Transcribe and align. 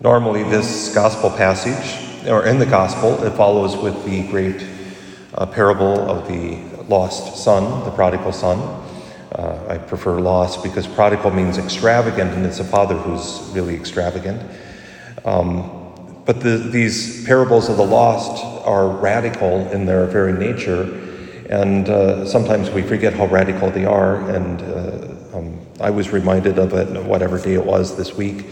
Normally, 0.00 0.42
this 0.42 0.92
gospel 0.92 1.30
passage, 1.30 2.28
or 2.28 2.46
in 2.46 2.58
the 2.58 2.66
gospel, 2.66 3.22
it 3.22 3.30
follows 3.34 3.76
with 3.76 4.04
the 4.04 4.26
great 4.28 4.66
uh, 5.34 5.46
parable 5.46 6.10
of 6.10 6.26
the 6.26 6.56
lost 6.88 7.42
son, 7.42 7.84
the 7.84 7.92
prodigal 7.92 8.32
son. 8.32 8.58
Uh, 9.30 9.64
I 9.68 9.78
prefer 9.78 10.20
lost 10.20 10.64
because 10.64 10.88
prodigal 10.88 11.30
means 11.30 11.58
extravagant, 11.58 12.32
and 12.32 12.44
it's 12.44 12.58
a 12.58 12.64
father 12.64 12.96
who's 12.96 13.48
really 13.54 13.76
extravagant. 13.76 14.42
Um, 15.24 16.22
but 16.26 16.40
the, 16.40 16.58
these 16.58 17.24
parables 17.24 17.68
of 17.68 17.76
the 17.76 17.86
lost 17.86 18.44
are 18.66 18.88
radical 18.88 19.70
in 19.70 19.86
their 19.86 20.06
very 20.06 20.32
nature, 20.32 20.82
and 21.48 21.88
uh, 21.88 22.26
sometimes 22.26 22.68
we 22.68 22.82
forget 22.82 23.14
how 23.14 23.26
radical 23.26 23.70
they 23.70 23.84
are. 23.84 24.28
And 24.28 24.60
uh, 24.60 25.38
um, 25.38 25.58
I 25.80 25.90
was 25.90 26.10
reminded 26.10 26.58
of 26.58 26.72
it, 26.74 27.04
whatever 27.04 27.38
day 27.38 27.54
it 27.54 27.64
was 27.64 27.96
this 27.96 28.14
week, 28.14 28.44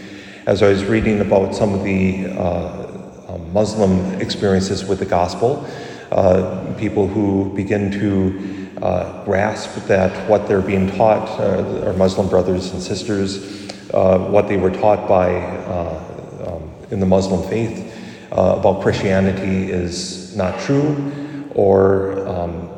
as 0.45 0.61
I 0.61 0.67
was 0.67 0.83
reading 0.83 1.21
about 1.21 1.55
some 1.55 1.73
of 1.73 1.83
the 1.83 2.27
uh, 2.27 3.33
um, 3.33 3.53
Muslim 3.53 4.19
experiences 4.19 4.83
with 4.83 4.99
the 4.99 5.05
gospel. 5.05 5.65
Uh, 6.11 6.73
people 6.77 7.07
who 7.07 7.51
begin 7.55 7.89
to 7.91 8.69
uh, 8.81 9.23
grasp 9.23 9.73
that 9.87 10.29
what 10.29 10.47
they're 10.47 10.61
being 10.61 10.91
taught, 10.97 11.29
uh, 11.39 11.85
our 11.85 11.93
Muslim 11.93 12.27
brothers 12.27 12.71
and 12.71 12.81
sisters, 12.81 13.71
uh, 13.93 14.19
what 14.19 14.49
they 14.49 14.57
were 14.57 14.69
taught 14.69 15.07
by 15.07 15.33
uh, 15.33 16.51
um, 16.51 16.71
in 16.91 16.99
the 16.99 17.05
Muslim 17.05 17.47
faith 17.49 17.95
uh, 18.31 18.57
about 18.59 18.81
Christianity 18.81 19.71
is 19.71 20.35
not 20.35 20.59
true 20.59 21.49
or 21.55 22.27
um, 22.27 22.69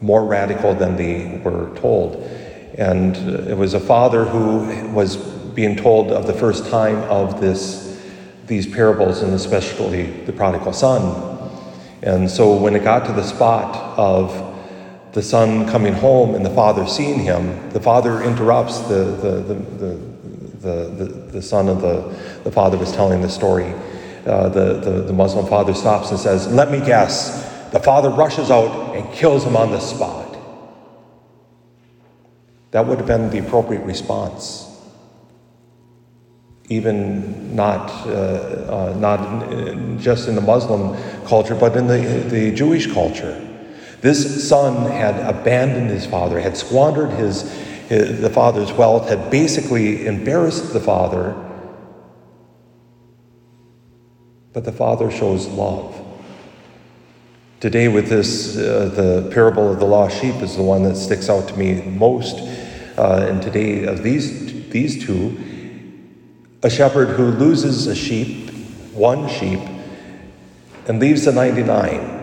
more 0.00 0.24
radical 0.24 0.74
than 0.74 0.96
they 0.96 1.38
were 1.44 1.76
told. 1.76 2.16
And 2.78 3.14
it 3.46 3.56
was 3.56 3.74
a 3.74 3.80
father 3.80 4.24
who 4.24 4.90
was 4.92 5.39
being 5.54 5.76
told 5.76 6.10
of 6.10 6.26
the 6.26 6.32
first 6.32 6.68
time 6.70 6.96
of 7.10 7.40
this, 7.40 8.00
these 8.46 8.66
parables, 8.66 9.22
and 9.22 9.32
especially 9.34 10.04
the 10.24 10.32
prodigal 10.32 10.72
son. 10.72 11.38
And 12.02 12.30
so 12.30 12.54
when 12.56 12.74
it 12.74 12.82
got 12.82 13.04
to 13.06 13.12
the 13.12 13.22
spot 13.22 13.98
of 13.98 14.48
the 15.12 15.22
son 15.22 15.68
coming 15.68 15.92
home 15.92 16.34
and 16.34 16.44
the 16.44 16.50
father 16.50 16.86
seeing 16.86 17.20
him, 17.20 17.70
the 17.70 17.80
father 17.80 18.22
interrupts 18.22 18.78
the, 18.80 18.94
the, 18.94 19.30
the, 19.42 19.54
the, 19.54 20.10
the, 20.60 21.04
the, 21.04 21.04
the 21.32 21.42
son 21.42 21.68
of 21.68 21.80
the, 21.82 22.00
the 22.44 22.52
father 22.52 22.78
was 22.78 22.92
telling 22.92 23.20
the 23.20 23.28
story. 23.28 23.74
Uh, 24.26 24.48
the, 24.50 24.74
the, 24.80 24.90
the 25.02 25.12
Muslim 25.12 25.46
father 25.46 25.74
stops 25.74 26.10
and 26.10 26.20
says, 26.20 26.46
Let 26.48 26.70
me 26.70 26.78
guess. 26.78 27.48
The 27.72 27.80
father 27.80 28.10
rushes 28.10 28.50
out 28.50 28.96
and 28.96 29.12
kills 29.14 29.44
him 29.44 29.56
on 29.56 29.70
the 29.70 29.80
spot. 29.80 30.36
That 32.72 32.86
would 32.86 32.98
have 32.98 33.06
been 33.06 33.30
the 33.30 33.38
appropriate 33.38 33.84
response. 33.84 34.69
Even 36.70 37.54
not, 37.54 37.90
uh, 38.06 38.10
uh, 38.10 38.96
not 38.98 40.00
just 40.00 40.28
in 40.28 40.34
the 40.34 40.40
Muslim 40.40 40.96
culture, 41.26 41.54
but 41.54 41.76
in 41.76 41.86
the, 41.86 41.98
the 42.30 42.52
Jewish 42.54 42.90
culture. 42.90 43.46
This 44.00 44.48
son 44.48 44.90
had 44.90 45.16
abandoned 45.28 45.90
his 45.90 46.06
father, 46.06 46.40
had 46.40 46.56
squandered 46.56 47.10
his, 47.10 47.52
his, 47.88 48.20
the 48.22 48.30
father's 48.30 48.72
wealth, 48.72 49.08
had 49.08 49.30
basically 49.30 50.06
embarrassed 50.06 50.72
the 50.72 50.80
father. 50.80 51.34
But 54.52 54.64
the 54.64 54.72
father 54.72 55.10
shows 55.10 55.46
love. 55.48 55.94
Today, 57.60 57.88
with 57.88 58.08
this, 58.08 58.56
uh, 58.56 58.90
the 58.94 59.30
parable 59.34 59.70
of 59.70 59.80
the 59.80 59.84
lost 59.84 60.18
sheep 60.18 60.36
is 60.36 60.56
the 60.56 60.62
one 60.62 60.82
that 60.84 60.96
sticks 60.96 61.28
out 61.28 61.46
to 61.48 61.56
me 61.58 61.82
most. 61.82 62.36
Uh, 62.96 63.26
and 63.28 63.42
today, 63.42 63.84
of 63.84 64.02
these, 64.02 64.70
these 64.70 65.04
two, 65.04 65.38
a 66.62 66.70
shepherd 66.70 67.08
who 67.08 67.26
loses 67.26 67.86
a 67.86 67.94
sheep, 67.94 68.50
one 68.92 69.28
sheep, 69.28 69.60
and 70.86 70.98
leaves 70.98 71.24
the 71.24 71.32
99. 71.32 72.18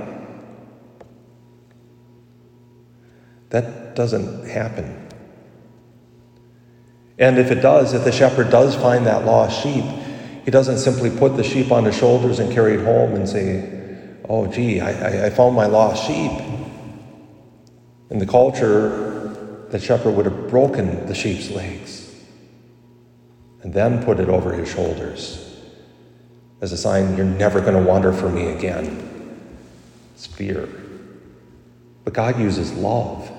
That 3.50 3.96
doesn't 3.96 4.48
happen. 4.48 5.08
And 7.18 7.40
if 7.40 7.50
it 7.50 7.62
does, 7.62 7.94
if 7.94 8.04
the 8.04 8.12
shepherd 8.12 8.52
does 8.52 8.76
find 8.76 9.08
that 9.08 9.26
lost 9.26 9.64
sheep, 9.64 9.84
he 10.46 10.52
doesn't 10.52 10.78
simply 10.78 11.10
put 11.10 11.36
the 11.36 11.44
sheep 11.44 11.72
on 11.72 11.86
his 11.86 11.98
shoulders 11.98 12.40
and 12.40 12.54
carry 12.54 12.76
it 12.76 12.86
home 12.86 13.16
and 13.16 13.28
say, 13.28 13.74
Oh, 14.30 14.46
gee, 14.46 14.82
I, 14.82 15.28
I 15.28 15.30
found 15.30 15.56
my 15.56 15.66
lost 15.66 16.06
sheep. 16.06 16.32
In 18.10 18.20
the 18.20 18.26
culture, 18.26 19.66
the 19.70 19.80
shepherd 19.80 20.12
would 20.12 20.26
have 20.26 20.50
broken 20.50 21.08
the 21.08 21.16
sheep's 21.16 21.50
legs 21.50 22.07
and 23.64 23.74
then 23.74 24.04
put 24.04 24.20
it 24.20 24.30
over 24.30 24.54
his 24.54 24.70
shoulders 24.70 25.48
as 26.62 26.72
a 26.72 26.78
sign 26.78 27.16
you're 27.16 27.26
never 27.26 27.62
going 27.62 27.74
to 27.74 27.82
wander 27.82 28.12
from 28.12 28.36
me 28.36 28.48
again. 28.48 29.04
It's 30.16 30.26
fear. 30.26 30.68
But 32.04 32.14
God 32.14 32.40
uses 32.40 32.74
love. 32.74 33.32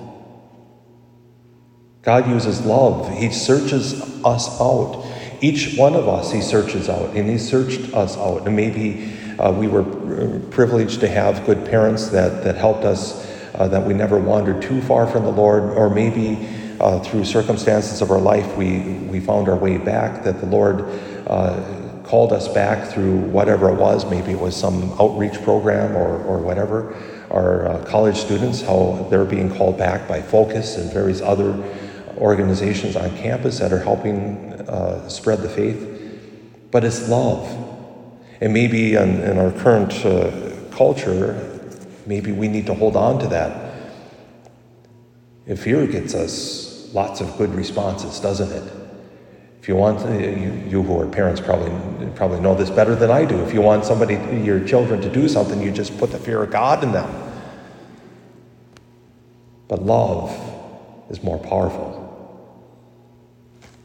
God 2.01 2.29
uses 2.29 2.65
love. 2.65 3.11
He 3.17 3.29
searches 3.29 4.01
us 4.23 4.61
out. 4.61 5.05
Each 5.41 5.77
one 5.77 5.95
of 5.95 6.07
us, 6.07 6.31
He 6.31 6.41
searches 6.41 6.89
out, 6.89 7.15
and 7.15 7.29
He 7.29 7.37
searched 7.37 7.93
us 7.93 8.17
out. 8.17 8.45
And 8.45 8.55
maybe 8.55 9.13
uh, 9.37 9.51
we 9.51 9.67
were 9.67 9.83
privileged 10.51 11.01
to 11.01 11.07
have 11.07 11.45
good 11.45 11.65
parents 11.65 12.09
that, 12.09 12.43
that 12.43 12.55
helped 12.55 12.83
us, 12.83 13.25
uh, 13.55 13.67
that 13.67 13.85
we 13.85 13.93
never 13.93 14.17
wandered 14.17 14.61
too 14.61 14.81
far 14.81 15.07
from 15.07 15.23
the 15.23 15.31
Lord, 15.31 15.63
or 15.63 15.89
maybe 15.89 16.47
uh, 16.79 16.99
through 16.99 17.25
circumstances 17.25 18.01
of 18.01 18.11
our 18.11 18.19
life 18.19 18.55
we, 18.55 18.79
we 19.09 19.19
found 19.19 19.47
our 19.49 19.55
way 19.55 19.77
back, 19.77 20.23
that 20.23 20.39
the 20.39 20.45
Lord 20.45 20.81
uh, 21.27 21.79
called 22.03 22.33
us 22.33 22.47
back 22.47 22.91
through 22.91 23.17
whatever 23.17 23.69
it 23.69 23.75
was. 23.75 24.09
Maybe 24.09 24.31
it 24.31 24.39
was 24.39 24.55
some 24.55 24.91
outreach 24.99 25.41
program 25.43 25.95
or, 25.95 26.23
or 26.23 26.39
whatever. 26.39 26.95
Our 27.29 27.67
uh, 27.67 27.85
college 27.85 28.17
students, 28.17 28.61
how 28.61 29.07
they're 29.11 29.25
being 29.25 29.55
called 29.55 29.77
back 29.77 30.07
by 30.07 30.21
Focus 30.21 30.77
and 30.77 30.91
various 30.91 31.21
other 31.21 31.53
organizations 32.17 32.95
on 32.95 33.15
campus 33.17 33.59
that 33.59 33.71
are 33.71 33.79
helping 33.79 34.53
uh, 34.67 35.07
spread 35.07 35.41
the 35.41 35.49
faith. 35.49 35.85
But 36.71 36.83
it's 36.83 37.07
love. 37.09 37.47
And 38.41 38.53
maybe 38.53 38.95
in, 38.95 39.21
in 39.21 39.37
our 39.37 39.51
current 39.51 39.93
uh, 40.05 40.31
culture, 40.71 41.59
maybe 42.05 42.31
we 42.31 42.47
need 42.47 42.65
to 42.67 42.73
hold 42.73 42.95
on 42.95 43.19
to 43.19 43.27
that. 43.27 43.75
If 45.45 45.63
fear 45.63 45.85
gets 45.87 46.15
us 46.15 46.68
lots 46.93 47.21
of 47.21 47.37
good 47.37 47.53
responses, 47.53 48.19
doesn't 48.19 48.51
it? 48.51 48.73
If 49.61 49.67
you 49.67 49.75
want, 49.75 49.99
uh, 49.99 50.11
you, 50.11 50.53
you 50.67 50.83
who 50.83 50.99
are 50.99 51.07
parents 51.07 51.41
probably 51.41 51.71
probably 52.15 52.39
know 52.39 52.55
this 52.55 52.69
better 52.69 52.95
than 52.95 53.11
I 53.11 53.25
do. 53.25 53.41
If 53.43 53.53
you 53.53 53.61
want 53.61 53.85
somebody, 53.85 54.15
your 54.43 54.65
children, 54.65 55.01
to 55.01 55.09
do 55.09 55.27
something, 55.27 55.61
you 55.61 55.71
just 55.71 55.97
put 55.97 56.11
the 56.11 56.17
fear 56.17 56.43
of 56.43 56.51
God 56.51 56.83
in 56.83 56.91
them. 56.91 57.09
But 59.67 59.83
love 59.83 60.31
is 61.09 61.23
more 61.23 61.37
powerful. 61.37 61.97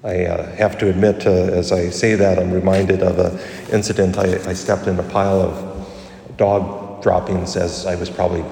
I 0.03 0.26
uh, 0.26 0.54
have 0.56 0.78
to 0.78 0.91
admit, 0.91 1.26
uh, 1.26 1.31
as 1.31 1.72
I 1.72 1.88
say 1.91 2.15
that, 2.15 2.38
I'm 2.38 2.53
reminded 2.53 3.03
of 3.03 3.19
an 3.19 3.38
incident. 3.72 4.19
I, 4.19 4.34
I 4.48 4.53
stepped 4.53 4.86
in 4.86 4.98
a 4.98 5.03
pile 5.03 5.41
of 5.41 6.36
dog 6.36 7.03
droppings 7.03 7.56
as 7.56 7.86
I 7.86 7.94
was 7.94 8.10
probably 8.10 8.44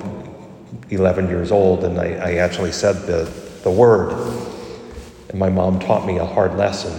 11 0.90 1.28
years 1.28 1.52
old, 1.52 1.84
and 1.84 1.98
I, 1.98 2.14
I 2.14 2.34
actually 2.34 2.72
said 2.72 2.94
the, 3.06 3.24
the 3.62 3.70
word. 3.70 4.12
And 5.28 5.38
my 5.38 5.48
mom 5.48 5.80
taught 5.80 6.06
me 6.06 6.18
a 6.18 6.26
hard 6.26 6.56
lesson, 6.56 6.92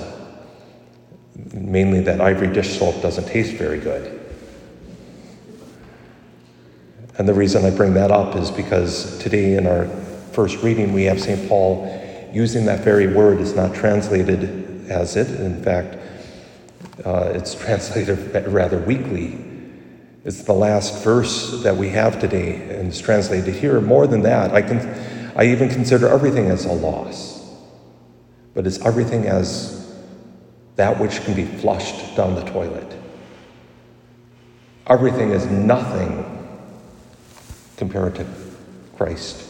mainly 1.53 2.01
that 2.01 2.19
ivory 2.19 2.51
dish 2.51 2.79
soap 2.79 3.01
doesn't 3.01 3.27
taste 3.27 3.53
very 3.53 3.79
good. 3.79 4.19
And 7.17 7.29
the 7.29 7.33
reason 7.33 7.63
I 7.63 7.69
bring 7.69 7.93
that 7.93 8.11
up 8.11 8.35
is 8.35 8.49
because 8.49 9.19
today 9.19 9.55
in 9.55 9.67
our 9.67 9.87
first 10.31 10.63
reading 10.63 10.93
we 10.93 11.03
have 11.03 11.21
St. 11.21 11.47
Paul 11.47 11.87
using 12.33 12.65
that 12.65 12.79
very 12.79 13.05
word 13.05 13.39
is 13.39 13.55
not 13.55 13.75
translated 13.75 14.89
as 14.89 15.15
it. 15.15 15.29
In 15.39 15.61
fact, 15.63 15.97
uh, 17.05 17.31
it's 17.35 17.53
translated 17.63 18.47
rather 18.47 18.79
weakly. 18.79 19.45
It's 20.25 20.43
the 20.43 20.53
last 20.53 21.03
verse 21.03 21.61
that 21.63 21.75
we 21.75 21.89
have 21.89 22.19
today, 22.19 22.55
and 22.77 22.87
it's 22.87 22.99
translated 22.99 23.53
here. 23.53 23.79
More 23.81 24.07
than 24.07 24.21
that, 24.23 24.53
I, 24.53 24.61
can, 24.61 24.79
I 25.35 25.45
even 25.45 25.69
consider 25.69 26.07
everything 26.07 26.47
as 26.47 26.65
a 26.65 26.71
loss, 26.71 27.43
but 28.53 28.67
it's 28.67 28.79
everything 28.85 29.25
as 29.25 29.93
that 30.75 30.99
which 30.99 31.21
can 31.23 31.33
be 31.33 31.45
flushed 31.45 32.15
down 32.15 32.35
the 32.35 32.43
toilet. 32.43 32.97
Everything 34.87 35.31
is 35.31 35.45
nothing 35.47 36.25
compared 37.77 38.15
to 38.15 38.25
Christ, 38.95 39.47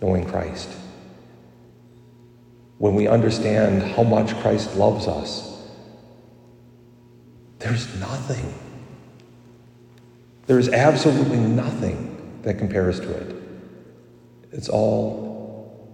knowing 0.00 0.24
Christ 0.26 0.68
when 2.78 2.94
we 2.94 3.08
understand 3.08 3.82
how 3.82 4.04
much 4.04 4.34
Christ 4.36 4.76
loves 4.76 5.08
us, 5.08 5.60
there's 7.58 7.92
nothing. 7.98 8.54
There 10.46 10.58
is 10.58 10.68
absolutely 10.68 11.38
nothing 11.38 12.40
that 12.42 12.58
compares 12.58 13.00
to 13.00 13.10
it. 13.10 13.36
It's 14.52 14.68
all 14.68 15.88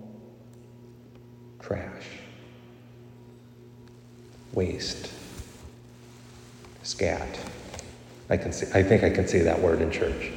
trash, 1.60 2.04
waste. 4.52 5.10
Scat. 6.82 7.38
I 8.28 8.36
can 8.36 8.52
say, 8.52 8.66
I 8.78 8.82
think 8.82 9.02
I 9.02 9.10
can 9.10 9.26
say 9.26 9.40
that 9.40 9.60
word 9.60 9.80
in 9.80 9.90
church. 9.90 10.30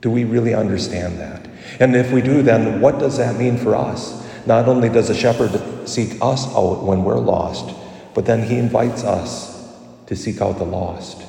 Do 0.00 0.10
we 0.10 0.24
really 0.24 0.54
understand 0.54 1.18
that? 1.18 1.48
And 1.80 1.96
if 1.96 2.12
we 2.12 2.20
do, 2.20 2.42
then 2.42 2.80
what 2.80 2.98
does 2.98 3.16
that 3.16 3.36
mean 3.36 3.56
for 3.56 3.74
us? 3.74 4.24
Not 4.46 4.68
only 4.68 4.88
does 4.88 5.10
a 5.10 5.14
shepherd 5.14 5.88
seek 5.88 6.18
us 6.22 6.46
out 6.54 6.84
when 6.84 7.02
we're 7.04 7.18
lost, 7.18 7.74
but 8.14 8.26
then 8.26 8.42
he 8.42 8.56
invites 8.56 9.02
us 9.02 9.74
to 10.06 10.14
seek 10.14 10.40
out 10.40 10.58
the 10.58 10.64
lost. 10.64 11.22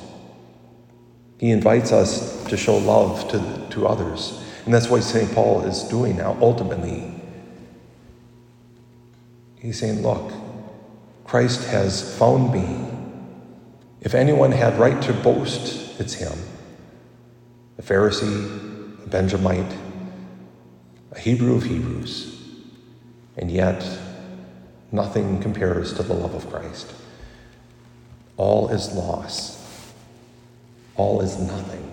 He 1.38 1.50
invites 1.50 1.92
us 1.92 2.44
to 2.44 2.56
show 2.56 2.76
love 2.76 3.28
to, 3.30 3.68
to 3.70 3.86
others. 3.86 4.44
And 4.64 4.74
that's 4.74 4.88
what 4.88 5.02
St. 5.02 5.32
Paul 5.32 5.62
is 5.62 5.84
doing 5.84 6.16
now, 6.16 6.36
ultimately. 6.40 7.14
He's 9.60 9.78
saying, 9.78 10.02
Look, 10.02 10.32
Christ 11.24 11.68
has 11.68 12.16
found 12.18 12.52
me. 12.52 12.86
If 14.00 14.14
anyone 14.14 14.52
had 14.52 14.78
right 14.78 15.00
to 15.02 15.12
boast, 15.12 16.00
it's 16.00 16.14
him. 16.14 16.36
A 17.78 17.82
Pharisee, 17.82 19.04
a 19.04 19.08
Benjamite, 19.08 19.72
a 21.12 21.18
Hebrew 21.18 21.56
of 21.56 21.64
Hebrews. 21.64 22.34
And 23.36 23.50
yet, 23.50 23.84
nothing 24.90 25.40
compares 25.40 25.92
to 25.94 26.02
the 26.02 26.14
love 26.14 26.34
of 26.34 26.50
Christ. 26.50 26.92
All 28.36 28.68
is 28.68 28.92
loss, 28.92 29.58
all 30.98 31.22
is 31.22 31.38
nothing 31.38 31.87